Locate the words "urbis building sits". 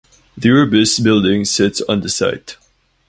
0.49-1.79